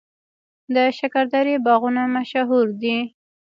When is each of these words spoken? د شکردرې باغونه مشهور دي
د 0.73 0.75
شکردرې 0.97 1.55
باغونه 1.65 2.03
مشهور 2.15 2.67
دي 2.81 2.97